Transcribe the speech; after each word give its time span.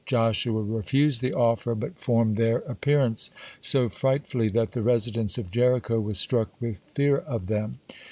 Joshua 0.07 0.63
refused 0.63 1.21
the 1.21 1.31
offer, 1.35 1.75
but 1.75 1.95
formed 1.99 2.33
their 2.33 2.57
appearance 2.65 3.29
so 3.59 3.87
frightfully 3.87 4.47
that 4.49 4.71
the 4.71 4.81
residents 4.81 5.37
of 5.37 5.51
Jericho 5.51 5.99
were 5.99 6.15
struck 6.15 6.49
with 6.59 6.81
fear 6.95 7.17
of 7.17 7.45
them. 7.45 7.77